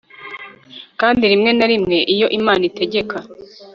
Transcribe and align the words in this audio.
kandi 1.01 1.23
rimwe 1.31 1.51
na 1.57 1.65
rimwe, 1.71 1.97
iyo 2.13 2.27
imana 2.39 2.63
itegeka 2.69 3.17